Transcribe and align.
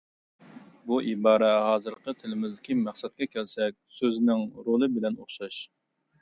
بۇ 0.91 0.95
ئىبارە 1.09 1.49
ھازىرقى 1.65 2.15
تىلىمىزدىكى 2.21 2.77
«مەقسەتكە 2.79 3.29
كەلسەك» 3.35 3.77
سۆزىنىڭ 3.99 4.43
رولى 4.71 4.91
بىلەن 4.97 5.21
ئوخشاش. 5.21 5.61